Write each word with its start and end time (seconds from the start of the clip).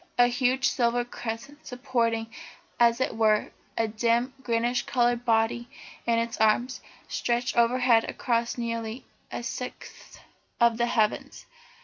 A 0.17 0.25
huge 0.25 0.67
silver 0.67 1.05
crescent, 1.05 1.67
supporting, 1.67 2.33
as 2.79 2.99
it 2.99 3.15
were, 3.15 3.51
a 3.77 3.87
dim 3.87 4.33
greenish 4.41 4.81
coloured 4.87 5.25
body 5.25 5.69
in 6.07 6.17
its 6.17 6.37
arms, 6.41 6.81
stretched 7.07 7.55
overhead 7.55 8.09
across 8.09 8.57
nearly 8.57 9.05
a 9.31 9.43
sixth 9.43 10.19
of 10.59 10.77
the 10.79 10.87
heavens. 10.87 11.45